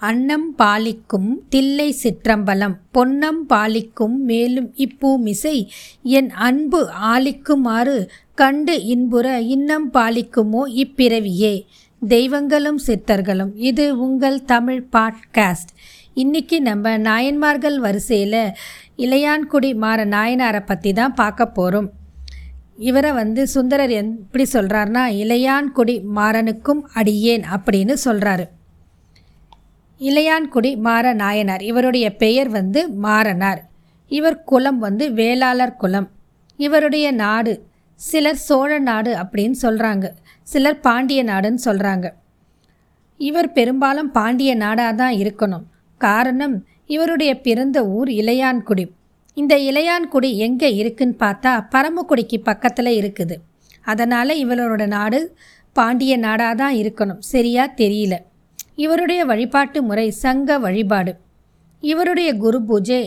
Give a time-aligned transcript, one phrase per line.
[0.00, 5.66] அன்னம் பாலிக்கும் தில்லை சிற்றம்பலம் பொன்னம் பாலிக்கும் மேலும் இப்பூமிசை
[6.02, 11.62] என் அன்பு ஆலிக்குமாறு கண்டு இன்புற இன்னம் பாலிக்குமோ இப்பிறவியே.
[12.02, 15.72] தெய்வங்களும் சித்தர்களும் இது உங்கள் தமிழ் பாட்காஸ்ட்.
[16.14, 18.52] இன்னைக்கு நம்ம நாயன்மார்கள் வரிசையில்
[18.96, 21.90] இளையான்குடி மாற நாயனாரை பற்றி தான் பார்க்க போகிறோம்
[22.76, 28.46] இவரை வந்து சுந்தரர் எப்படி சொல்கிறாருன்னா இளையான்குடி மாறனுக்கும் அடியேன் அப்படின்னு சொல்கிறாரு
[30.00, 33.60] இளையான்குடி மாற நாயனார் இவருடைய பெயர் வந்து மாறனார்
[34.10, 36.08] இவர் குலம் வந்து வேளாளர் குலம்.
[36.56, 37.52] இவருடைய நாடு
[38.00, 40.06] சிலர் சோழ நாடு அப்படின்னு சொல்கிறாங்க
[40.42, 42.06] சிலர் பாண்டிய நாடுன்னு சொல்கிறாங்க
[43.20, 45.64] இவர் பெரும்பாலும் பாண்டிய நாடாக தான் இருக்கணும்.
[46.00, 48.84] காரணம் இவருடைய பிறந்த ஊர் இளையான்குடி.
[49.34, 53.36] இந்த இளையான்குடி எங்கே இருக்குன்னு பார்த்தா பரமக்குடிக்கு பக்கத்தில் இருக்குது.
[53.82, 55.36] அதனால் இவரோட நாடு
[55.72, 57.20] பாண்டிய நாடாக தான் இருக்கணும்.
[57.32, 58.14] சரியாக தெரியல.
[58.78, 61.12] இவருடைய வழிபாட்டு முறை சங்க வழிபாடு.
[61.82, 63.02] இவருடைய குரு பூஜை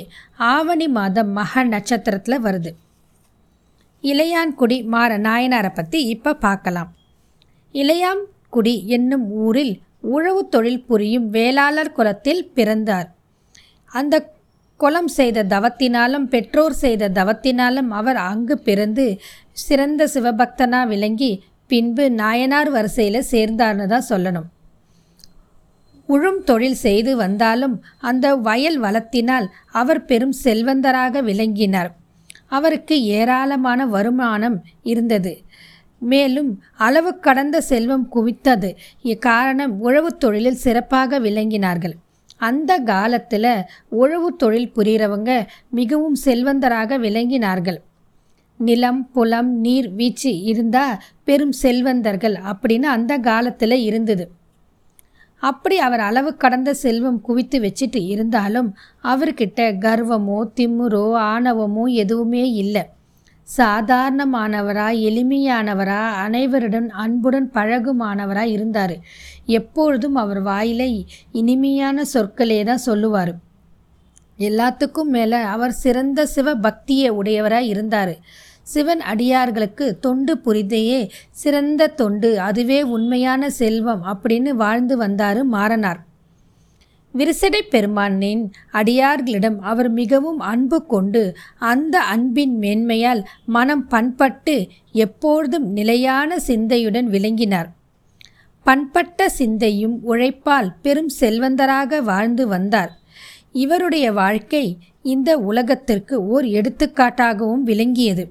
[0.54, 2.72] ஆவணி மாதம் மக நட்சத்திரத்தில் வருது.
[4.04, 6.90] இளையான்குடி மாற நாயனாரை பற்றி இப்போ பார்க்கலாம்
[7.76, 9.74] இளையான்குடி என்னும் ஊரில்
[10.16, 13.08] உழவு தொழில் புரியும் வேளாளர் குலத்தில் பிறந்தார்.
[13.92, 14.16] அந்த
[14.80, 19.06] குலம் செய்த தவத்தினாலும் பெற்றோர் செய்த தவத்தினாலும் அவர் அங்கு பிறந்து
[19.64, 21.32] சிறந்த சிவபக்தனா விளங்கி
[21.72, 24.48] பின்பு நாயனார் வரிசையில் சேர்ந்தார்னு தான் சொல்லணும்.
[26.08, 31.96] உழும் தொழில் செய்து வந்தாலும் அந்த வயல் வளத்தினால் அவர் பெரும் செல்வந்தராக விளங்கினார்.
[32.48, 35.34] அவருக்கு ஏராளமான வருமானம் இருந்தது.
[36.00, 38.76] மேலும் அளவு கடந்த செல்வம் குவித்தது.
[39.04, 41.96] இக்காரணம் உழவு தொழிலில் சிறப்பாக விளங்கினார்கள்.
[42.38, 43.52] அந்த காலத்தில்
[43.90, 47.78] உழவு தொழில் புரிகிறவங்க மிகவும் செல்வந்தராக விளங்கினார்கள்.
[48.58, 54.32] நிலம் புலம் நீர் வீச்சு இருந்தால் பெரும் செல்வந்தர்கள் அப்படின்னு அந்த காலத்தில் இருந்தது.
[55.38, 58.70] அப்படி அவர் அளவு கடந்த செல்வம் குவித்து வச்சுட்டு இருந்தாலும்
[59.04, 62.84] அவர்கிட்ட கர்வமோ திம்முறோ ஆணவமோ எதுவுமே இல்லை.
[63.58, 68.96] சாதாரணமானவரா எளிமையானவரா அனைவருடன் அன்புடன் பழகுமானவராக இருந்தார்.
[69.46, 73.34] எப்பொழுதும் அவர் வாயில இனிமையான சொற்களே தான் சொல்லுவார்.
[74.40, 78.14] எல்லாத்துக்கும் மேலே அவர் சிறந்த சிவ பக்தியை உடையவராக இருந்தார்.
[78.68, 81.00] சிவன் அடியார்களுக்கு தொண்டு புரிதையே
[81.32, 86.02] சிறந்த தொண்டு அதுவே உண்மையான செல்வம் அப்படின்னு வாழ்ந்து வந்தாரு மாறனார்.
[87.14, 91.22] விரிசடை பெருமானின் அடியார்களிடம் அவர் மிகவும் அன்பு கொண்டு
[91.72, 94.56] அந்த அன்பின் மேன்மையால் மனம் பண்பட்டு
[94.92, 97.70] எப்பொழுதும் நிலையான சிந்தையுடன் விளங்கினார்.
[98.66, 102.92] பண்பட்ட சிந்தையும் உழைப்பால் பெரும் செல்வந்தராக வாழ்ந்து வந்தார்.
[103.52, 104.66] இவருடைய வாழ்க்கை
[105.04, 108.26] இந்த உலகத்திற்கு ஓர் எடுத்துக்காட்டாகவும் விளங்கியது.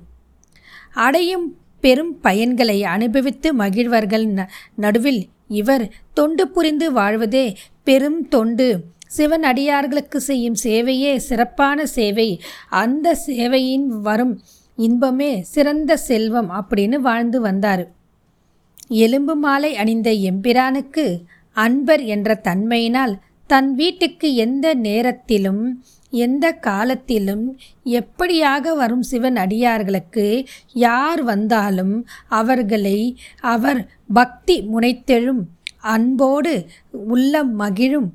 [1.04, 1.46] அடையும்
[1.84, 4.26] பெரும் பயன்களை அனுபவித்து மகிழ்வர்கள்.
[4.74, 5.22] நடுவில்
[5.60, 5.84] இவர்
[6.14, 7.46] தொண்டு புரிந்து வாழ்வதே
[7.84, 8.68] பெரும் தொண்டு.
[9.16, 12.28] சிவன் அடியார்களுக்கு செய்யும் சேவையே சிறப்பான சேவை.
[12.82, 14.34] அந்த சேவையின் வரும்
[14.78, 17.84] இன்பமே சிறந்த செல்வம் அப்படின்னு வாழ்ந்து வந்தார்.
[19.04, 21.04] எலும்பு மாலை அணிந்த எம்பிரானுக்கு
[21.64, 23.14] அன்பர் என்ற தன்மையினால்
[23.50, 25.62] தன் வீட்டுக்கு எந்த நேரத்திலும்
[26.16, 27.44] எந்த காலத்திலும்
[27.92, 30.26] எப்படியாக வரும் சிவன் அடியார்களுக்கு
[30.82, 31.94] யார் வந்தாலும்
[32.32, 32.98] அவர்களை
[33.46, 33.80] அவர்
[34.14, 35.42] பக்தி முனைத்தெழும்
[35.88, 36.54] அன்போடு
[37.08, 38.08] உள்ள மகிழும்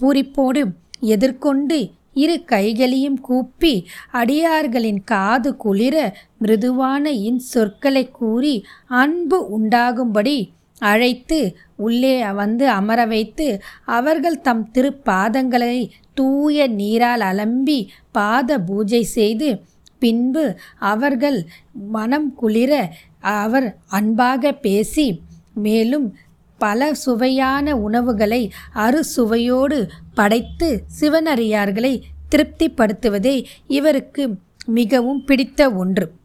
[0.00, 0.62] பூரிப்போடு
[1.08, 1.78] எதிர்கொண்டு
[2.16, 3.72] இரு கைகளையும் கூப்பி
[4.12, 5.96] அடியார்களின் காது குளிர
[6.40, 8.54] மிருதுவான இன் சொற்களை கூறி
[8.98, 10.38] அன்பு உண்டாகும்படி
[10.78, 19.62] அழைத்து உள்ளே வந்து அமர வைத்து அவர்கள் தம் திருப்பாதங்களை தூய நீரால் அலம்பி பாத பூஜை செய்து
[19.98, 22.90] பின்பு அவர்கள் மனம் குளிர
[23.20, 25.22] அவர் அன்பாக பேசி
[25.54, 26.16] மேலும்
[26.58, 36.17] பல சுவையான உணவுகளை அறுசுவையோடு படைத்து சிவனறியார்களை திருப்திப்படுத்துவதே இவருக்கு மிகவும் பிடித்த ஒன்று.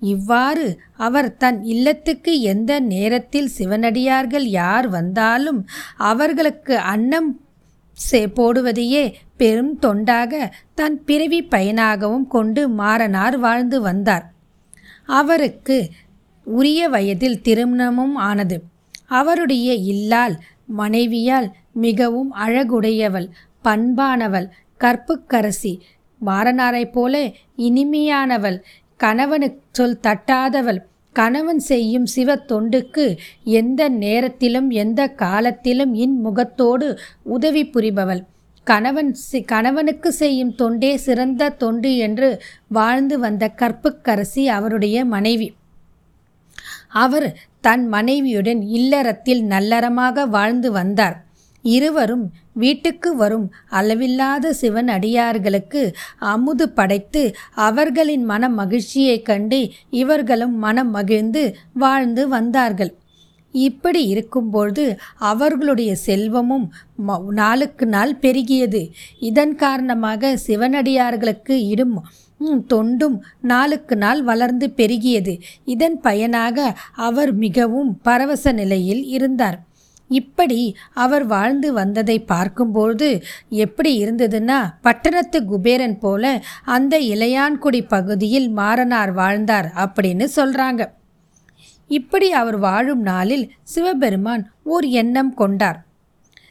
[0.00, 7.40] இவ்வாறு அவர் தன் இல்லத்துக்கு எந்த நேரத்தில் சிவனடியார்கள் யார் வந்தாலும் அவர்களுக்கு அன்னம்
[7.92, 14.34] சே போடுவதையே பெரும் தொண்டாக தன் பிறவி பயனாகவும் கொண்டு மாறனார் வாழ்ந்து வந்தார்.
[15.04, 15.90] அவருக்கு
[16.44, 18.62] உரிய வயதில் திருமணமும் ஆனது.
[19.06, 23.28] அவருடைய இல்லால் மனைவியால் மிகவும் அழகுடையவள்
[23.64, 24.48] பண்பானவள்
[24.80, 25.78] கற்புக்கரசி
[26.20, 28.58] மாறனாரைப் போல இனிமையானவள்
[29.00, 30.80] கணவனுக்கு சொல் தட்டாதவள்.
[31.12, 33.04] கணவன் செய்யும் சிவ தொண்டுக்கு
[33.44, 38.22] எந்த நேரத்திலும் எந்த காலத்திலும் இன்முகத்தோடு உதவி புரிபவள்.
[38.64, 39.10] கணவன்
[39.46, 42.28] கணவனுக்கு செய்யும் தொண்டே சிறந்த தொண்டு என்று
[42.68, 45.48] வாழ்ந்து வந்த கற்புக்கரசி அவருடைய மனைவி.
[46.88, 47.28] அவர்
[47.60, 51.16] தன் மனைவியுடன் இல்லறத்தில் நல்லறமாக வாழ்ந்து வந்தார்.
[51.64, 52.26] இருவரும்
[52.56, 57.22] வீட்டுக்கு வரும் அளவில்லாத சிவன் அடியார்களுக்கு அமுது படைத்து
[57.54, 62.94] அவர்களின் மன மகிழ்ச்சியைக் கண்டு இவர்களும் மனம் மகிழ்ந்து வாழ்ந்து வந்தார்கள்.
[63.52, 66.72] இப்படி இருக்கும்பொழுது அவர்களுடைய செல்வமும்
[67.30, 68.90] நாளுக்கு நாள் பெருகியது.
[69.20, 71.96] இதன் காரணமாக சிவனடியார்களுக்கு இடும்
[72.66, 75.34] தொண்டும் நாளுக்கு நாள் வளர்ந்து பெருகியது.
[75.64, 79.65] இதன் பயனாக அவர் மிகவும் பரவச நிலையில் இருந்தார்.
[80.08, 89.72] இப்படி அவர் வாழ்ந்து வந்ததை பார்க்கும்போது எப்படி இருந்ததுன்னா பட்டணத்து குபேரன் போல அந்த இளையான்குடி பகுதியில் மாறனார் வாழ்ந்தார்
[89.74, 90.94] அப்படின்னு சொல்கிறாங்க
[91.88, 95.86] இப்படி அவர் வாழும் நாளில் சிவபெருமான் ஓர் எண்ணம் கொண்டார்.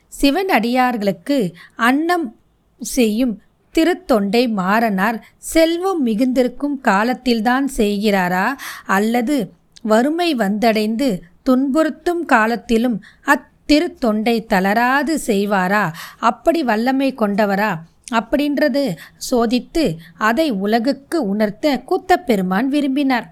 [0.08, 2.36] சிவன் அடியார்களுக்கு அன்னம்
[2.78, 3.42] செய்யும்
[3.74, 8.54] திருத்தொண்டை மாறனார் செல்வம் மிகுந்திருக்கும் காலத்தில்தான் செய்கிறாரா
[8.86, 9.51] அல்லது
[9.81, 12.97] வறுமை வந்தடைந்து துன்புறுத்தும் காலத்திலும்
[13.33, 15.83] அத்திருத்தொண்டை தளராது செய்வாரா?
[16.19, 17.71] அப்படி வல்லமை கொண்டவரா?
[18.13, 18.83] அப்படின்றது
[19.31, 19.86] சோதித்து
[20.18, 23.27] அதை உலகுக்கு உணர்த்த கூத்தப்பெருமான் விரும்பினார்.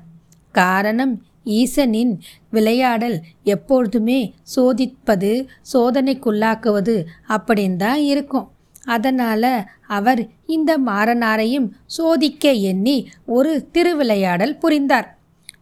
[0.55, 1.13] காரணம்
[1.45, 2.13] ஈசனின்
[2.49, 4.19] விளையாடல் எப்பொழுதுமே
[4.55, 5.31] சோதிப்பது
[5.73, 6.95] சோதனைக்குள்ளாக்குவது
[7.27, 8.47] அப்படின்னு தான் இருக்கும்.
[8.85, 9.51] அதனால்
[9.87, 15.09] அவர் இந்த மாறனாரையும் சோதிக்க எண்ணி ஒரு திருவிளையாடல் புரிந்தார்.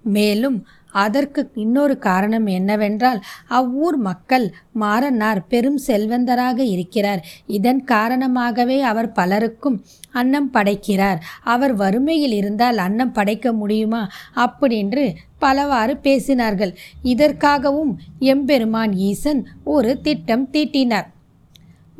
[0.03, 0.57] மேலும்
[0.91, 7.25] அதற்கு இன்னொரு காரணம் என்னவென்றால் அவ்வூர் மக்கள் மாறனார் பெரும் செல்வந்தராக இருக்கிறார்.
[7.47, 11.23] இதன் காரணமாகவே அவர் பலருக்கும் அன்னம் படைக்கிறார்.
[11.43, 14.07] அவர் வறுமையில் இருந்தால் அன்னம் படைக்க முடியுமா?
[14.35, 16.75] அப்படின்று பலவாறு பேசினார்கள்.
[17.03, 21.07] இதற்காகவும் எம்பெருமான் ஈசன் ஒரு திட்டம் தீட்டினார்.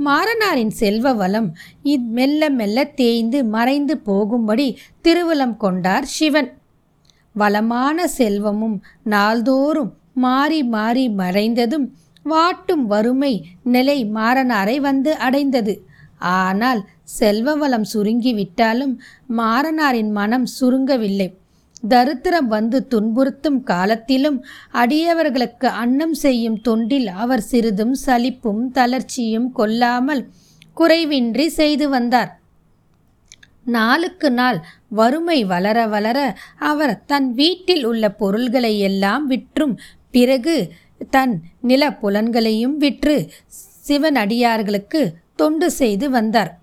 [0.05, 6.59] மாறனாரின் செல்வ வளம் மெல்ல மெல்ல தேய்ந்து மறைந்து போகும்படி திருவலம் கொண்டார் சிவன்.
[7.35, 11.85] வளமான செல்வமும் நாள்தோறும் மாறி மாறி மறைந்ததும்
[12.25, 13.33] வாட்டும் வறுமை
[13.63, 15.73] நிலை மாறனாரை வந்து அடைந்தது.
[16.39, 16.81] ஆனால்
[17.19, 18.93] செல்வ வளம் சுருங்கிவிட்டாலும்
[19.37, 21.29] மாறனாரின் மனம் சுருங்கவில்லை.
[21.83, 24.37] தரித்திரம் வந்து துன்புறுத்தும் காலத்திலும்
[24.73, 30.23] அடியவர்களுக்கு அன்னம் செய்யும் தொண்டில் அவர் சிறிதும் சலிப்பும் தளர்ச்சியும் கொல்லாமல்
[30.77, 32.31] குறைவின்றி செய்து வந்தார்.
[33.65, 39.79] நாளுக்கு நாள் வறுமை வளர வளர அவர் தன் வீட்டில் உள்ள பொருள்களை எல்லாம் விற்றும்
[40.11, 40.73] பிறகு
[41.09, 46.59] தன் நில புலன்களையும் விற்று சிவன் அடியார்களுக்கு தொண்டு செய்து வந்தார்.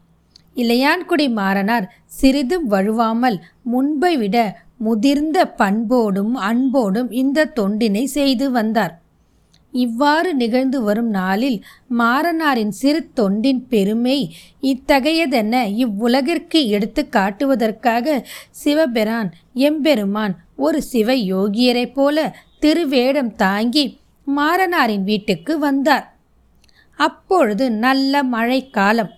[0.56, 9.02] இளையான்குடி மாறனார் சிறிதும் வழுவாமல் முன்பை விட முதிர்ந்த பண்போடும் அன்போடும் இந்த தொண்டினை செய்து வந்தார்.
[9.74, 11.58] இவ்வாறு நிகழ்ந்து வரும் நாளில்
[11.98, 14.18] மாறனாரின் சிறு தொண்டின் பெருமை
[14.62, 18.24] இத்தகையதென இவ்வுலகிற்கு எடுத்து காட்டுவதற்காக
[18.64, 22.16] சிவபெரான் எம்பெருமான் ஒரு சிவ யோகியரைப் போல
[22.60, 23.84] திருவேடம் தாங்கி
[24.26, 26.06] மாறனாரின் வீட்டுக்கு வந்தார்.
[26.98, 29.12] அப்பொழுது நல்ல மழைக்காலம்.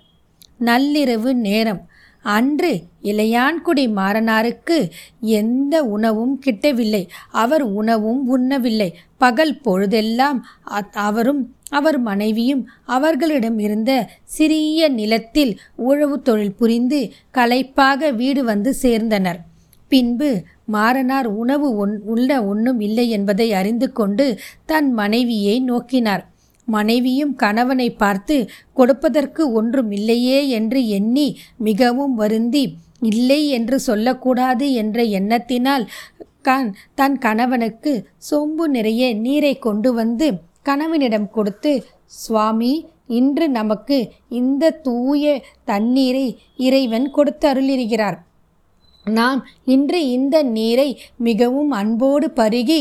[0.60, 1.80] நள்ளிரவு நேரம்.
[2.22, 4.90] அன்று இளையான்குடி மாறனாருக்கு
[5.20, 7.08] எந்த உணவும் கிட்டவில்லை.
[7.30, 8.94] அவர் உணவும் உண்ணவில்லை.
[9.18, 10.46] பகல் பொழுதெல்லாம்
[10.92, 19.40] அவரும் அவர் மனைவியும் அவர்களிடம் இருந்த சிறிய நிலத்தில் உழவு தொழில் புரிந்து களைப்பாக வீடு வந்து சேர்ந்தனர்.
[19.88, 20.42] பின்பு
[20.72, 26.24] மாறனார் உணவு ஒன் உள்ள ஒன்றும் இல்லை என்பதை அறிந்து கொண்டு தன் மனைவியை நோக்கினார்.
[26.70, 28.36] மனைவியும் கணவனை பார்த்து
[28.74, 31.26] கொடுப்பதற்கு ஒன்றும் இல்லையே என்று எண்ணி
[31.60, 32.64] மிகவும் வருந்தி
[33.10, 35.84] இல்லை என்று சொல்லக்கூடாது என்ற எண்ணத்தினால்
[36.42, 37.92] கண் தன் கணவனுக்கு
[38.28, 40.28] சொம்பு நிறைய நீரை கொண்டு வந்து
[40.62, 41.72] கணவனிடம் கொடுத்து
[42.18, 42.72] சுவாமி
[43.10, 43.98] இன்று நமக்கு
[44.32, 45.24] இந்த தூய
[45.64, 46.26] தண்ணீரை
[46.58, 48.18] இறைவன் கொடுத்து அருளிருக்கிறார்
[49.06, 50.88] நாம் இன்று இந்த நீரை
[51.20, 52.80] மிகவும் அன்போடு பருகி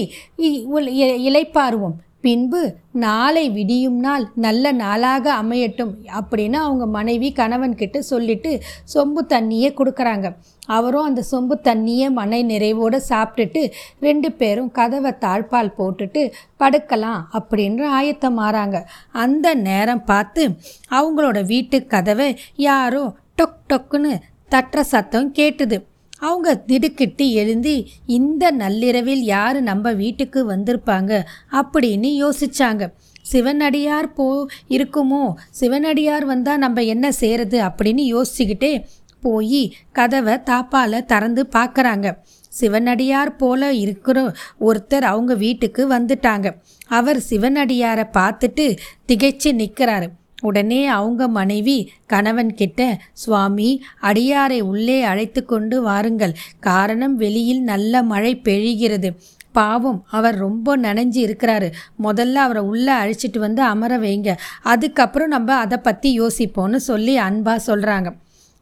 [1.22, 2.62] இலைப்பாருவோம் பின்பு
[2.92, 8.52] நாளை விடியும் நாள் நல்ல நாளாக அமையட்டும் அப்படின்னு அவங்க மனைவி கணவன்கிட்ட சொல்லிட்டு
[8.94, 10.36] சொம்பு தண்ணியை கொடுக்குறாங்க.
[10.66, 18.40] அவரும் அந்த சொம்பு தண்ணியை மனை நிறைவோடு சாப்பிட்டுட்டு ரெண்டு பேரும் கதவை தாழ்பால் போட்டுட்டு படுக்கலாம் அப்படின்ற ஆயத்தம்
[18.40, 18.84] மாறாங்க.
[19.12, 20.44] அந்த நேரம் பார்த்து
[20.92, 24.14] அவங்களோட வீட்டு கதவை யாரோ டொக் டொக்குன்னு
[24.52, 25.80] தட்டுற சத்தம் கேட்டுது.
[26.20, 31.22] அவங்க திடுக்கிட்டு எழுந்தி இந்த நள்ளிரவில் யார் நம்ம வீட்டுக்கு வந்திருப்பாங்க?
[31.52, 32.92] அப்படின்னு யோசிச்சாங்க.
[33.22, 35.34] சிவனடியார் போ இருக்குமோ?
[35.52, 38.86] சிவனடியார் வந்தால் நம்ம என்ன செய்கிறது அப்படின்னு யோசிச்சுக்கிட்டே
[39.22, 42.16] போய் கதவை தாப்பால் திறந்து பார்க்குறாங்க
[42.50, 46.48] சிவனடியார் போல இருக்கிற ஒருத்தர் அவங்க வீட்டுக்கு வந்துட்டாங்க.
[46.88, 50.08] அவர் சிவனடியாரை பார்த்துட்டு திகைச்சு நிற்கிறாரு
[50.42, 56.34] உடனே அவங்க மனைவி கணவன் கிட்ட சுவாமி அடியாரை உள்ளே அழைத்து கொண்டு வாருங்கள்.
[56.60, 59.12] காரணம் வெளியில் நல்ல மழை பெய்கிறது.
[59.52, 61.72] பாவம் அவர் ரொம்ப நனைஞ்சு இருக்கிறாரு.
[62.04, 64.38] முதல்ல அவரை உள்ளே அழைச்சிட்டு வந்து அமர வைங்க.
[64.64, 68.12] அதுக்கப்புறம் நம்ம அதை பற்றி யோசிப்போம்னு சொல்லி அன்பாக சொல்கிறாங்க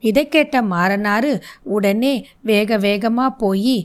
[0.04, 1.32] இதை கேட்ட மாறனாரு
[1.64, 3.76] உடனே வேக வேகமாக போய்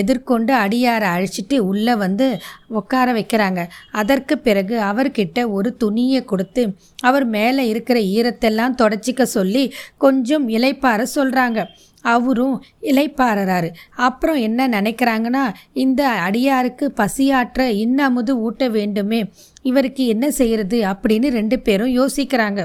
[0.00, 2.26] எதிர்கொண்டு அடியாரை அழிச்சிட்டு உள்ளே வந்து
[2.68, 3.60] உட்கார வைக்கிறாங்க.
[3.92, 6.64] அதற்கு பிறகு அவர்கிட்ட ஒரு துணியை கொடுத்து
[7.02, 11.66] அவர் மேலே இருக்கிற ஈரத்தெல்லாம் தொடச்சிக்க சொல்லி கொஞ்சம் இலைப்பார சொல்கிறாங்க
[12.04, 19.20] அவரும் இலைப்பாரறாரு அப்புறம் என்ன நினைக்கிறாங்கன்னா இந்த அடியாருக்கு பசியாற்ற இன்னமுது ஊட்ட வேண்டுமே
[19.62, 22.60] இவருக்கு என்ன செய்கிறது அப்படின்னு ரெண்டு பேரும் யோசிக்கிறாங்க.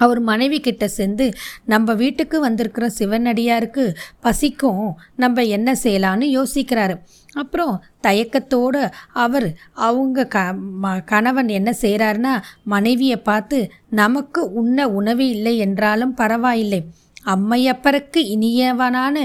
[0.00, 1.26] அவர் மனைவி கிட்ட சேர்ந்து
[1.64, 3.84] நம்ம வீட்டுக்கு வந்திருக்கிற சிவனடியாருக்கு
[4.20, 4.84] பசிக்கும்
[5.16, 6.96] நம்ம என்ன செய்யலான்னு யோசிக்கிறாரு.
[7.32, 7.74] அப்புறம்
[8.06, 8.82] தயக்கத்தோடு
[9.24, 9.48] அவர்
[9.88, 10.38] அவங்க க
[10.82, 13.60] ம கணவன் என்ன செய்கிறாருன்னா மனைவியை பார்த்து
[14.00, 16.80] நமக்கு உண்ண உணவு இல்லை என்றாலும் பரவாயில்லை.
[17.26, 19.16] அம்மையப்பருக்கு இனியவனான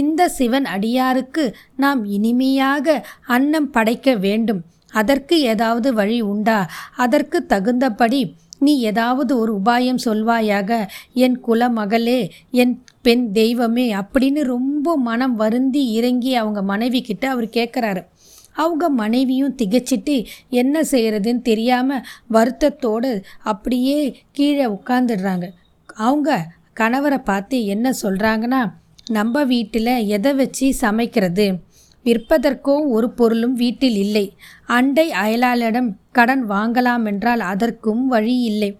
[0.00, 1.44] இந்த சிவன் அடியாருக்கு
[1.76, 4.62] நாம் இனிமையாக அன்னம் படைக்க வேண்டும்.
[4.92, 6.58] அதற்கு ஏதாவது வழி உண்டா?
[6.96, 8.20] அதற்கு தகுந்தபடி
[8.58, 16.34] நீ ஏதாவது ஒரு உபாயம் சொல்வாயாக என் குலமகளே என் பெண் தெய்வமே அப்படின்னு ரொம்ப மனம் வருந்தி இறங்கி
[16.34, 18.04] அவங்க மனைவி கிட்ட அவர் கேட்குறாரு
[18.52, 25.48] அவங்க மனைவியும் திகச்சிட்டு என்ன செய்கிறதுன்னு தெரியாமல் வருத்தத்தோடு அப்படியே கீழே உட்காந்துடுறாங்க
[25.86, 26.46] அவங்க
[26.80, 28.72] கணவரை பார்த்து என்ன சொல்கிறாங்கன்னா
[29.10, 31.63] நம்ம வீட்டில் எதை வச்சு சமைக்கிறது?
[32.04, 34.26] விற்பதற்கோ ஒரு பொருளும் வீட்டில் இல்லை.
[34.66, 38.70] அண்டை அயலாளிடம் கடன் வாங்கலாமென்றால் அதற்கும் வழி இல்லை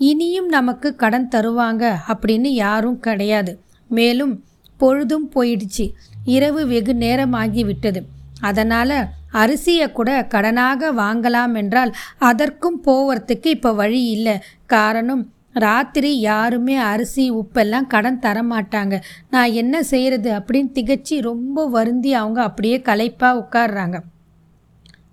[0.00, 3.52] இனியும் நமக்கு கடன் தருவாங்க அப்படின்னு யாரும் கிடையாது.
[3.90, 4.34] மேலும்
[4.80, 5.86] பொழுதும் போயிடுச்சு.
[6.24, 8.00] இரவு வெகு நேரமாகி விட்டது
[8.40, 8.98] அதனால்
[9.32, 14.34] அரிசியை கூட கடனாக வாங்கலாம் என்றால் அதற்கும் போவதுக்கு இப்போ வழி இல்லை
[14.66, 22.14] காரணம் ராத்திரி யாருமே அரிசி உப்பெல்லாம் கடன் தர மாட்டாங்க நான் என்ன செய்கிறது அப்படின்னு திகச்சு ரொம்ப வருந்தி
[22.14, 23.98] அவங்க அப்படியே களைப்பாக உட்காடுறாங்க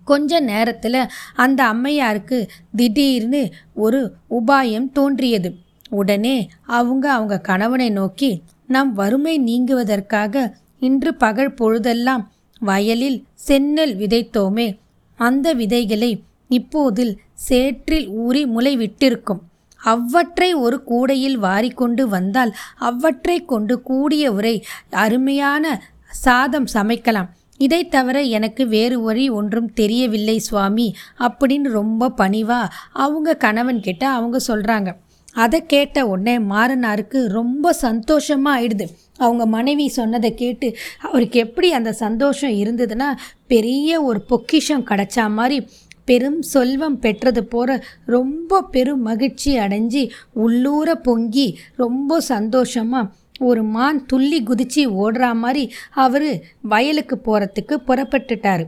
[0.04, 5.54] கொஞ்ச நேரத்தில் அந்த அம்மையாருக்கு திடீர்னு ஒரு உபாயம் தோன்றியது.
[5.88, 12.30] உடனே அவங்க அவங்க கணவனை நோக்கி நம் வறுமை நீங்குவதற்காக இன்று பகல் பொழுதெல்லாம்
[12.60, 14.78] வயலில் சென்னல் விதைத்தோமே.
[15.16, 19.40] அந்த விதைகளை இப்போதில் சேற்றில் ஊறி முளை விட்டிருக்கும்
[19.84, 27.28] அவ்வற்றை ஒரு கூடையில் வாரிக்கொண்டு வந்தால் அவற்றை கொண்டு கூடிய உரை அருமையான சாதம் சமைக்கலாம்.
[27.58, 30.94] இதை தவிர எனக்கு வேறு வழி ஒன்றும் தெரியவில்லை சுவாமி.
[31.18, 34.96] அப்படின்னு ரொம்ப பணிவா அவங்க கணவன் கிட்ட அவங்க சொல்கிறாங்க
[35.32, 38.86] அதை கேட்ட உடனே மாறனாருக்கு ரொம்ப சந்தோஷமாக ஆயிடுது.
[39.16, 43.08] அவங்க மனைவி சொன்னதை கேட்டு அவருக்கு எப்படி அந்த சந்தோஷம் இருந்ததுன்னா
[43.46, 45.68] பெரிய ஒரு பொக்கிஷம் கிடச்சா மாதிரி
[46.10, 47.78] பெரும் செல்வம் பெற்றது போற
[48.16, 50.04] ரொம்ப பெரும் மகிழ்ச்சி அடைஞ்சி
[50.44, 51.48] உள்ளூர பொங்கி
[51.82, 53.10] ரொம்ப சந்தோஷமாக
[53.50, 55.64] ஒரு மான் துள்ளி குதிச்சு ஓடுற மாதிரி
[56.04, 56.30] அவர்
[56.72, 58.64] வயலுக்கு போகிறதுக்கு புறப்பட்டுட்டார்.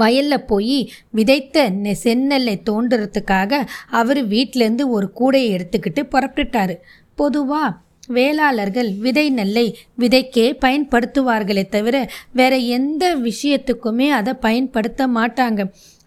[0.00, 0.78] வயலில் போய்
[1.18, 1.66] விதைத்த
[2.04, 3.60] செந்நெல்லை தோண்டுறதுக்காக
[4.00, 6.74] அவர் வீட்டிலேருந்து ஒரு கூடையை எடுத்துக்கிட்டு புறப்பட்டுட்டார்.
[7.20, 7.70] பொதுவாக
[8.16, 9.64] வேளாளர்கள் விதை நெல்லை
[10.00, 11.96] விதைக்கே பயன்படுத்துவார்களே தவிர
[12.32, 15.60] வேற எந்த விஷயத்துக்குமே அதை பயன்படுத்த மாட்டாங்க.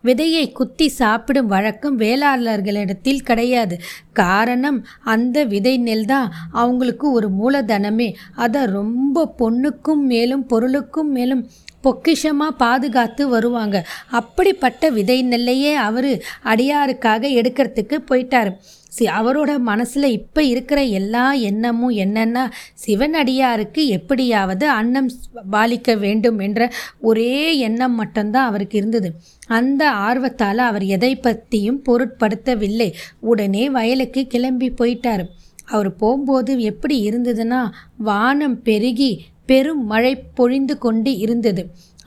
[0.04, 3.78] விதையை குத்தி சாப்பிடும் வழக்கம் வேளாளர்களிடத்தில் கிடையாது.
[4.14, 8.16] காரணம் அந்த விதை நெல் தான் அவங்களுக்கு ஒரு மூலதனமே.
[8.36, 11.48] அதை ரொம்ப பொண்ணுக்கும் மேலும் பொருளுக்கும் மேலும்
[11.84, 13.88] பொக்கிஷமாக பாதுகாத்து வருவாங்க.
[14.10, 16.12] அப்படிப்பட்ட விதை நெல்லையே அவர்
[16.44, 18.52] அடியாருக்காக எடுக்கிறதுக்கு போயிட்டார்.
[18.96, 22.44] சி அவரோட மனசில் இப்போ இருக்கிற எல்லா எண்ணமும் என்னென்னா
[22.74, 25.10] சிவன் அடியாருக்கு எப்படியாவது அன்னம்
[25.52, 29.12] பாலிக்க வேண்டும் என்ற ஒரே எண்ணம் மட்டும்தான் அவருக்கு இருந்தது.
[29.48, 32.90] அந்த ஆர்வத்தால் அவர் எதை பற்றியும் பொருட்படுத்தவில்லை.
[33.20, 35.24] உடனே வயலுக்கு கிளம்பி போயிட்டார்.
[35.66, 37.62] அவர் போகும்போது எப்படி இருந்ததுன்னா
[37.98, 39.12] வானம் பெருகி
[39.50, 41.64] பெரும் மழை பொழிந்து கொண்டு இருந்தது.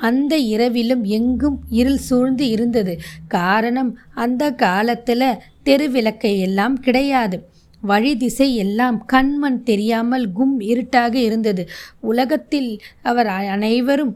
[0.09, 2.95] அந்த இரவிலும் எங்கும் இருள் சூழ்ந்து இருந்தது.
[3.29, 3.91] காரணம்
[4.25, 5.27] அந்த காலத்தில்
[5.65, 7.37] தெருவிளக்கை எல்லாம் கிடையாது.
[7.83, 11.63] வழி திசை எல்லாம் கண்மண் தெரியாமல் கும் இருட்டாக இருந்தது.
[12.11, 12.71] உலகத்தில்
[13.03, 14.13] அவர் அனைவரும்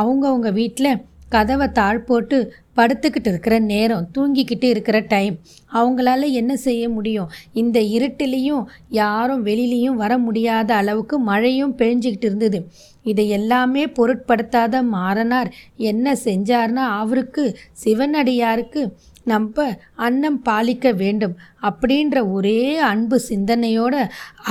[0.00, 0.92] அவங்கவுங்க வீட்டில்
[1.34, 2.38] கதவை தாழ் போட்டு
[2.76, 5.34] படுத்துக்கிட்டு இருக்கிற நேரம் தூங்கிக்கிட்டு இருக்கிற டைம்
[5.72, 7.30] அவங்களால என்ன செய்ய முடியும்?
[7.52, 8.64] இந்த இருட்டிலையும்
[8.98, 12.60] யாரும் வெளியிலையும் வர முடியாத அளவுக்கு மழையும் பெழிஞ்சிக்கிட்டு இருந்தது.
[13.04, 15.50] இதை எல்லாமே பொருட்படுத்தாத மாறனார்
[15.90, 17.44] என்ன செஞ்சார்னா அவருக்கு
[17.84, 18.82] சிவனடியாருக்கு
[19.24, 19.64] நம்ம
[19.96, 22.58] அன்னம் பாலிக்க வேண்டும் அப்படின்ற ஒரே
[22.88, 23.94] அன்பு சிந்தனையோட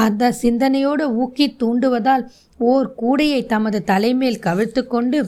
[0.04, 2.26] அந்த சிந்தனையோடு ஊக்கி தூண்டுவதால்
[2.60, 5.20] ஓர் கூடையை தமது தலைமேல் கவிழ்த்து கொண்டு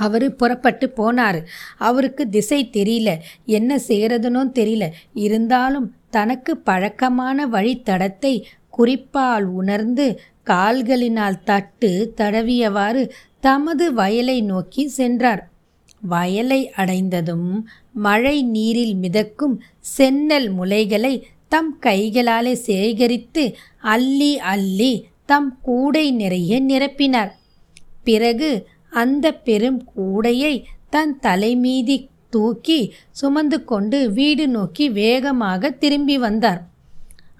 [0.00, 1.38] அவர் புறப்பட்டு போனார்.
[1.78, 3.10] அவருக்கு திசை தெரியல.
[3.46, 4.84] என்ன செய்கிறதுனும் தெரியல.
[5.26, 8.32] இருந்தாலும் தனக்கு பழக்கமான வழித்தடத்தை
[8.70, 10.06] குறிப்பால் உணர்ந்து
[10.46, 13.02] கால்களினால் தட்டு தடவியவாறு
[13.40, 15.42] தமது வயலை நோக்கி சென்றார்.
[16.00, 19.56] வயலை அடைந்ததும் மழை நீரில் மிதக்கும்
[19.96, 21.14] சென்னல் முளைகளை
[21.48, 23.44] தம் கைகளாலே சேகரித்து
[23.78, 24.92] அள்ளி அள்ளி
[25.26, 27.30] தம் கூடை நிறைய நிரப்பினார்.
[28.04, 28.50] பிறகு
[28.90, 30.54] அந்த பெரும் கூடையை
[30.90, 32.80] தன் தலைமீதி தூக்கி
[33.10, 36.60] சுமந்து கொண்டு வீடு நோக்கி வேகமாக திரும்பி வந்தார்.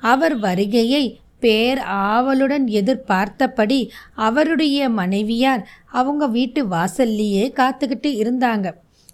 [0.00, 8.73] அவர் வருகையை பேர் ஆவலுடன் எதிர்பார்த்தபடி அவருடைய மனைவியார் அவங்க வீட்டு வாசல்லையே காத்துக்கிட்டு இருந்தாங்க.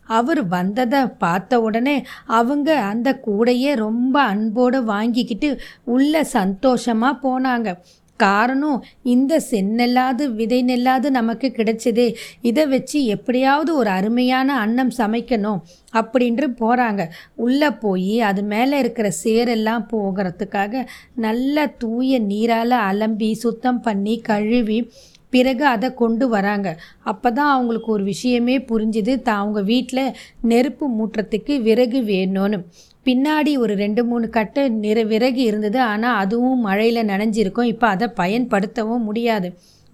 [0.08, 7.74] அவர் வந்ததை பார்த்த உடனே அவங்க அந்த கூடையே ரொம்ப அன்போடு வாங்கிக்கிட்டு உள்ள சந்தோஷமாக போனாங்க.
[8.16, 12.14] காரணம் இந்த செந்நெல்லாது விதை நெல்லாது நமக்கு கிடைச்சதே.
[12.42, 15.60] இதை வச்சு எப்படியாவது ஒரு அருமையான அன்னம் சமைக்கணும்
[15.94, 17.02] அப்படின்ட்டு போகிறாங்க
[17.36, 24.90] உள்ளே போய் அது மேலே இருக்கிற சேரெல்லாம் போகிறதுக்காக நல்ல தூய நீரால் அலம்பி சுத்தம் பண்ணி கழுவி
[25.34, 26.68] பிறகு அதை கொண்டு வராங்க.
[27.10, 29.14] அப்போ தான் அவங்களுக்கு ஒரு விஷயமே புரிஞ்சுது.
[29.22, 30.04] தான் அவங்க வீட்டில்
[30.52, 32.58] நெருப்பு மூட்டுறதுக்கு விறகு வேணும்னு.
[33.06, 35.78] பின்னாடி ஒரு ரெண்டு மூணு கட்டு நிற விறகு இருந்தது.
[35.92, 37.70] ஆனால் அதுவும் மழையில் நனைஞ்சிருக்கும்.
[37.74, 39.50] இப்போ அதை பயன்படுத்தவும் முடியாது.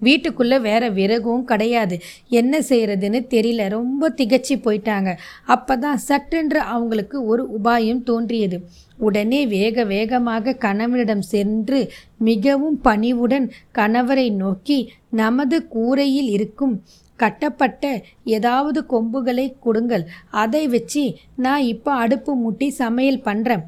[0.06, 1.96] வீட்டுக்குள்ளே வேற விறகும் கிடையாது.
[2.40, 3.68] என்ன செய்கிறதுன்னு தெரியல.
[3.78, 5.10] ரொம்ப திகச்சு போயிட்டாங்க.
[5.54, 8.58] அப்போ தான் சட்டென்று அவங்களுக்கு ஒரு உபாயம் தோன்றியது.
[9.06, 11.80] உடனே வேக வேகமாக கணவனிடம் சென்று
[12.30, 13.46] மிகவும் பணிவுடன்
[13.78, 14.80] கணவரை நோக்கி
[15.22, 16.74] நமது கூரையில் இருக்கும்
[17.20, 17.84] கட்டப்பட்ட
[18.36, 20.04] ஏதாவது கொம்புகளை கொடுங்கள்.
[20.42, 21.02] அதை வச்சு
[21.44, 23.64] நான் இப்போ அடுப்பு மூட்டி சமையல் பண்ணுறேன்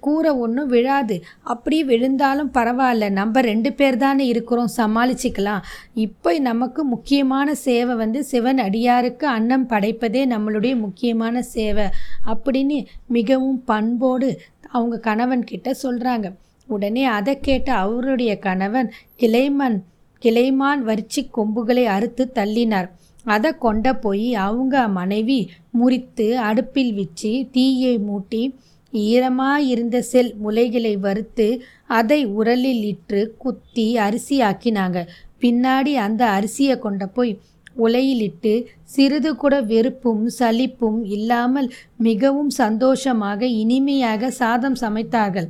[0.00, 1.24] கூரை ஒன்றும் விழாது.
[1.42, 3.10] அப்படி விழுந்தாலும் பரவாயில்ல.
[3.10, 4.68] நம்ம ரெண்டு பேர் தானே இருக்கிறோம்.
[4.76, 5.62] சமாளிச்சுக்கலாம்.
[5.94, 11.86] இப்போ நமக்கு முக்கியமான சேவை வந்து சிவன் அடியாருக்கு அன்னம் படைப்பதே நம்மளுடைய முக்கியமான சேவை
[12.26, 16.32] அப்படின்னு மிகவும் பண்போடு அவங்க கணவன் கிட்ட சொல்கிறாங்க
[16.66, 19.78] உடனே அதை கேட்ட அவருடைய கணவன் கிளைமன்
[20.22, 22.90] கிளைமான் வரிச்சி கொம்புகளை அறுத்து தள்ளினார்.
[23.24, 28.54] அதை கொண்ட போய் அவங்க மனைவி முறித்து அடுப்பில் வச்சு தீயை மூட்டி
[28.98, 31.48] ஈரமாயிருந்த செல் முளைகளை வறுத்து
[31.86, 35.00] அதை உரலில் இட்டு குத்தி அரிசி ஆக்கினாங்க
[35.40, 37.32] பின்னாடி அந்த அரிசியை கொண்ட போய்
[37.76, 38.52] உலையிலிட்டு
[38.84, 45.48] சிறிது கூட வெறுப்பும் சலிப்பும் இல்லாமல் மிகவும் சந்தோஷமாக இனிமையாக சாதம் சமைத்தார்கள்.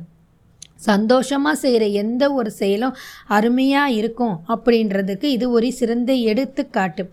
[0.75, 7.03] சந்தோஷமாக செய்கிற எந்த ஒரு செயலும் அருமையாக இருக்கும் அப்படின்றதுக்கு இது ஒரு சிறந்த எடுத்துக்காட்டு.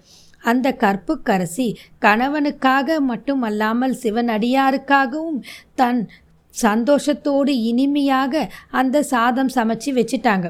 [0.42, 1.68] அந்த கற்புக்கரசி
[2.05, 5.40] கணவனுக்காக மட்டுமல்லாமல் சிவனடியாருக்காகவும்
[5.74, 6.00] தன்
[6.55, 10.48] சந்தோஷத்தோடு இனிமையாக அந்த சாதம் சமைச்சு வச்சுட்டாங்க.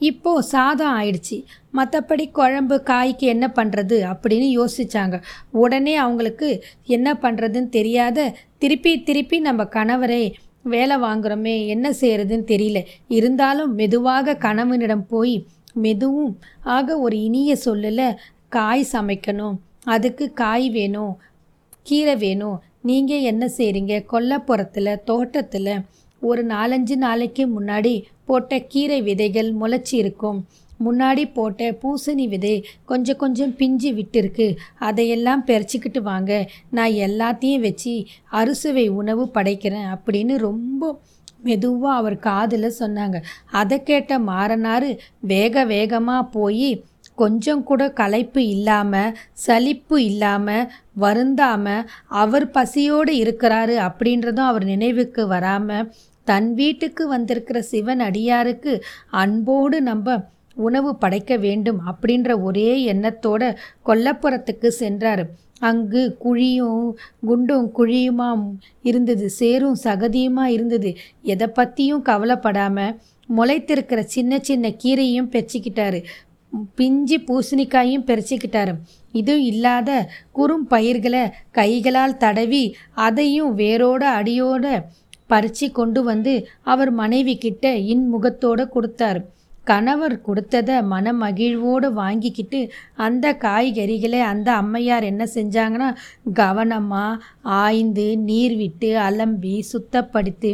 [0.00, 1.36] இப்போ சாதம் ஆயிடுச்சு.
[1.76, 5.16] மற்றபடி குழம்பு காய்க்கு என்ன பண்ணுறது அப்படின்னு யோசிச்சாங்க.
[5.62, 6.48] உடனே அவங்களுக்கு
[6.96, 8.18] என்ன பண்ணுறதுன்னு தெரியாத
[8.58, 10.22] திருப்பி திருப்பி நம்ம கணவரை
[10.62, 12.80] வேலை வாங்குறோமே என்ன செய்கிறதுன்னு தெரியல.
[13.08, 15.36] இருந்தாலும் மெதுவாக கணவனிடம் போய்
[15.84, 16.32] மெதுவும்
[16.76, 18.02] ஆக ஒரு இனிய சொல்லல
[18.56, 19.56] காய் சமைக்கணும்.
[19.94, 21.14] அதுக்கு காய் வேணும்
[21.88, 22.58] கீரை வேணும்.
[22.88, 25.74] நீங்கள் என்ன செய்கிறீங்க கொல்லப்புறத்தில் தோட்டத்தில்
[26.22, 27.94] ஒரு நாலஞ்சு நாளைக்கு முன்னாடி
[28.28, 30.38] போட்ட கீரை விதைகள் முளைச்சி இருக்கும்.
[30.84, 32.54] முன்னாடி போட்ட பூசணி விதை
[32.90, 34.46] கொஞ்சம் கொஞ்சம் பிஞ்சு விட்டுருக்கு.
[34.88, 36.32] அதையெல்லாம் பறிச்சிக்கிட்டு வாங்க.
[36.76, 37.92] நான் எல்லாத்தையும் வச்சு
[38.40, 40.82] அறுசுவை உணவு படைக்கிறேன் அப்படின்னு ரொம்ப
[41.46, 43.16] மெதுவாக அவர் காதில் சொன்னாங்க.
[43.60, 44.90] அதை கேட்ட மாறனாறு
[45.32, 46.68] வேக வேகமாக போய்
[47.18, 51.86] கொஞ்சம் கூட களைப்பு இல்லாமல் சலிப்பு இல்லாமல் வருந்தாமல்
[52.22, 55.88] அவர் பசியோடு இருக்கிறாரு அப்படின்றதும் அவர் நினைவுக்கு வராமல்
[56.26, 58.74] தன் வீட்டுக்கு வந்திருக்கிற சிவன் அடியாருக்கு
[59.22, 60.16] அன்போடு நம்ம
[60.56, 63.42] உணவு படைக்க வேண்டும் அப்படின்ற ஒரே எண்ணத்தோட
[63.86, 65.24] கொல்லப்புறத்துக்கு சென்றார்.
[65.60, 66.86] அங்கு குழியும்
[67.28, 68.28] குண்டும் குழியுமா
[68.82, 70.90] இருந்தது சேரும் சகதியுமாக இருந்தது
[71.32, 72.96] எதை பற்றியும் கவலைப்படாமல்
[73.28, 76.00] முளைத்திருக்கிற சின்ன சின்ன கீரையும் பெச்சிக்கிட்டாரு.
[76.76, 78.74] பிஞ்சு பூசணிக்காயும் பறிச்சுக்கிட்டாரு
[79.12, 84.84] இது இல்லாத குறும் பயிர்களை கைகளால் தடவி அதையும் வேரோட அடியோட
[85.28, 89.20] பறிச்சு கொண்டு வந்து அவர் மனைவி கிட்ட இன்முகத்தோடு கொடுத்தாரு.
[89.64, 95.96] கணவர் கொடுத்ததை மனமகிழ்வோடு வாங்கிக்கிட்டு அந்த காய்கறிகளை அந்த அம்மையார் என்ன செஞ்சாங்கன்னா
[96.34, 100.52] கவனமாக ஆய்ந்து நீர் விட்டு அலம்பி சுத்தப்படுத்தி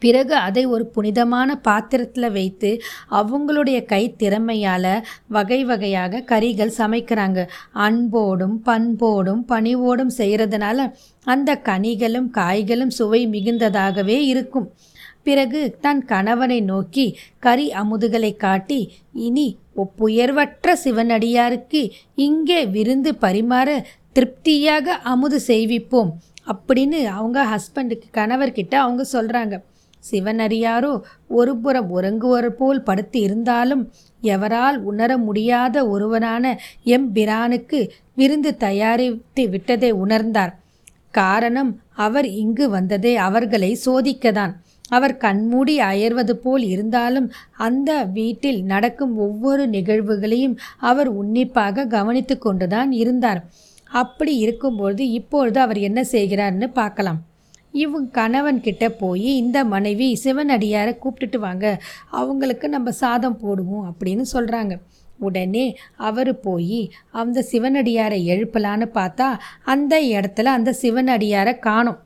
[0.00, 2.70] பிறகு அதை ஒரு புனிதமான பாத்திரத்தில் வைத்து
[3.10, 4.92] அவங்களுடைய கை திறமையால்
[5.28, 7.40] வகை வகையாக கறிகள் சமைக்கிறாங்க.
[7.86, 10.78] அன்போடும் பண்போடும் பணிவோடும் செய்கிறதுனால
[11.26, 14.68] அந்த கனிகளும் காய்களும் சுவை மிகுந்ததாகவே இருக்கும்.
[15.22, 17.06] பிறகு தன் கணவனை நோக்கி
[17.38, 18.80] கறி அமுதுகளை காட்டி
[19.26, 21.82] இனி ஒப்புயர்வற்ற சிவனடியாருக்கு
[22.26, 23.68] இங்கே விருந்து பரிமாற
[24.12, 26.12] திருப்தியாக அமுது செய்விப்போம்.
[26.52, 29.56] அப்படின்னு அவங்க ஹஸ்பண்டுக்கு கணவர்கிட்ட அவங்க சொல்கிறாங்க
[30.10, 30.92] சிவனடியாரோ
[31.28, 33.82] ஒருபுறம் உறங்குவர் போல் படுத்து இருந்தாலும்
[34.22, 37.80] எவரால் உணர முடியாத ஒருவனான எம்பிரானுக்கு
[38.14, 40.52] விருந்து தயாரித்து விட்டதை உணர்ந்தார்.
[41.10, 44.52] காரணம் அவர் இங்கு வந்ததே அவர்களை சோதிக்கதான்.
[44.88, 53.42] அவர் கண்மூடி அயர்வது போல் இருந்தாலும் அந்த வீட்டில் நடக்கும் ஒவ்வொரு நிகழ்வுகளையும் அவர் உன்னிப்பாக கவனித்து கொண்டுதான் இருந்தார்.
[53.90, 57.20] அப்படி இருக்கும்பொழுது இப்பொழுது அவர் என்ன செய்கிறார்னு பார்க்கலாம்.
[57.72, 61.80] இவங்க கணவன் கிட்ட போய் இந்த மனைவி சிவனடியாரை கூப்பிட்டுட்டு வாங்க.
[62.10, 64.76] அவங்களுக்கு நம்ம சாதம் போடுவோம் அப்படின்னு சொல்கிறாங்க
[65.18, 71.98] உடனே அவர் போய் அந்த சிவனடியாரை எழுப்பலான்னு பார்த்தா அந்த இடத்துல அந்த சிவனடியாரை காணும்.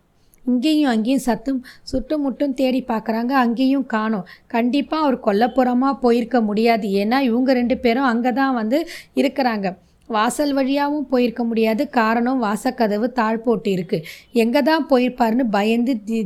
[0.46, 3.32] இங்கேயும் அங்கேயும் சத்தும் சுட்டுமுட்டும் தேடி பார்க்குறாங்க.
[3.44, 4.26] அங்கேயும் காணும்.
[4.46, 6.88] கண்டிப்பாக அவர் கொல்லப்புறமாக போயிருக்க முடியாது.
[6.88, 9.76] ஏன்னா இவங்க ரெண்டு பேரும் அங்கே தான் வந்து இருக்கிறாங்க.
[10.16, 11.82] வாசல் வழியாகவும் போயிருக்க முடியாது.
[11.98, 14.06] காரணம் வாசக்கதவு தாழ் போட்டு இருக்குது
[14.44, 16.20] எங்கே தான் போயிருப்பாருன்னு பயந்து தி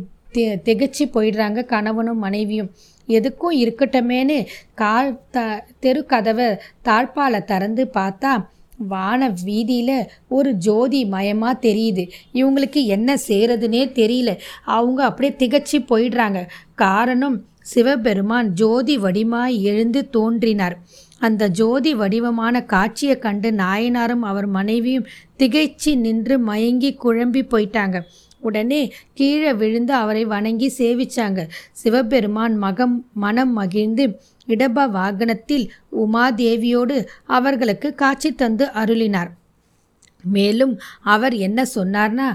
[0.66, 2.70] திகச்சு போயிடுறாங்க கணவனும் மனைவியும்.
[3.08, 4.36] எதுக்கும் இருக்கட்டுமேனு
[4.80, 5.46] கால் த
[5.84, 6.48] தெரு கதவை
[6.88, 8.32] தாழ்பாலை திறந்து பார்த்தா
[8.92, 12.04] வான வீதியில் ஒரு ஜோதி மயமாக தெரியுது.
[12.40, 14.32] இவங்களுக்கு என்ன செய்கிறதுனே தெரியல.
[14.76, 16.40] அவங்க அப்படியே திகச்சு போயிடுறாங்க.
[16.84, 17.38] காரணம்
[17.72, 20.76] சிவபெருமான் ஜோதி வடிமாய் எழுந்து தோன்றினார்.
[21.18, 25.06] அந்த ஜோதி வடிவமான காட்சியை கண்டு நாயனாரும் அவர் மனைவியும்
[25.38, 28.02] திகைச்சு நின்று மயங்கி குழம்பி போயிட்டாங்க.
[28.40, 31.40] உடனே கீழே விழுந்து அவரை வணங்கி சேவிச்சாங்க.
[31.72, 34.04] சிவபெருமான் மகம் மனம் மகிழ்ந்து
[34.46, 35.70] இடப வாகனத்தில்
[36.04, 39.30] உமாதேவியோடு அவர்களுக்கு காட்சி தந்து அருளினார்.
[40.24, 42.28] மேலும் அவர் என்ன சொன்னார்னா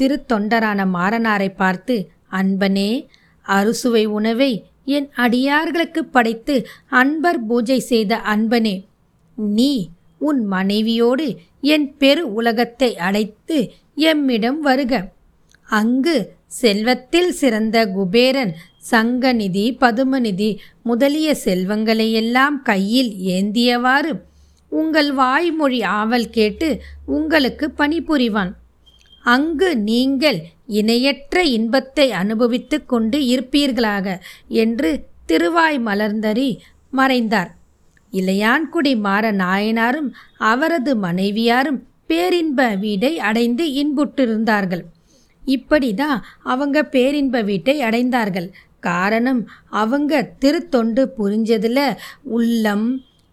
[0.00, 1.96] திருத்தொண்டரான மாறனாரை பார்த்து
[2.30, 2.90] அன்பனே
[3.46, 4.52] அறுசுவை உணவை
[4.84, 8.84] என் அடியார்களுக்கு படைத்து அன்பர் பூஜை செய்த அன்பனே
[9.34, 9.88] நீ
[10.18, 15.12] உன் மனைவியோடு என் பெரு உலகத்தை அடைத்து எம்மிடம் வருக.
[15.64, 18.56] அங்கு செல்வத்தில் சிறந்த குபேரன்
[18.90, 24.12] சங்கநிதி பதுமநிதி முதலிய செல்வங்களையெல்லாம் கையில் ஏந்தியவாறு
[24.68, 28.52] உங்கள் வாய்மொழி ஆவல் கேட்டு உங்களுக்கு பணிபுரிவான்.
[29.24, 34.90] அங்கு நீங்கள் இணையற்ற இன்பத்தை அனுபவித்து கொண்டு இருப்பீர்களாக என்று
[35.26, 36.58] திருவாய் மலர்ந்தறி
[36.92, 37.50] மறைந்தார்.
[38.12, 44.82] இளையான்குடி மாற நாயனாரும் அவரது மனைவியாரும் பேரின்ப வீடை அடைந்து இன்புற்றிருந்தார்கள்.
[45.42, 48.48] இப்படி தான் அவங்க பேரின்ப வீட்டை அடைந்தார்கள்.
[48.80, 52.86] காரணம் அவங்க திருத்தொண்டு புரிஞ்சதில் உள்ளம்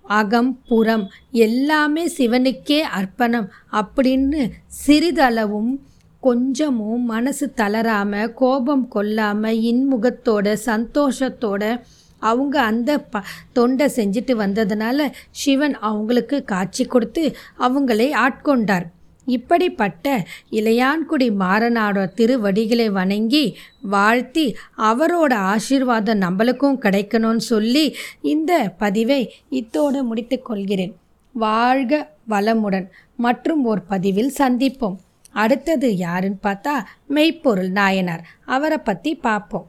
[0.07, 4.51] அகம் புறம் எல்லாமே சிவனுக்கே அர்ப்பணம் அப்படின்னு
[4.87, 5.71] சிறிதளவும்
[6.19, 11.79] கொஞ்சமும் மனசு தளராமல் கோபம் கொள்ளாமல் இன்முகத்தோட சந்தோஷத்தோட
[12.19, 13.21] அவங்க அந்த ப
[13.53, 18.85] தொண்டை செஞ்சுட்டு வந்ததுனால சிவன் அவங்களுக்கு காட்சி கொடுத்து அவங்களை ஆட்கொண்டார்.
[19.27, 24.45] இப்படிப்பட்ட இளையான்குடி மாறனாட திருவடிகளை வணங்கி வாழ்த்தி
[24.77, 30.95] அவரோட ஆசீர்வாதம் நம்மளுக்கும் கிடைக்கணும்னு சொல்லி இந்த பதிவை இத்தோடு முடித்து கொள்கிறேன்.
[31.33, 32.87] வாழ்க வளமுடன்.
[33.15, 34.97] மற்றும் ஒரு பதிவில் சந்திப்போம்.
[35.31, 36.75] அடுத்தது யாருன்னு பார்த்தா
[37.07, 38.23] மெய்ப்பொருள் நாயனார்.
[38.45, 39.67] அவரை பற்றி பார்ப்போம்.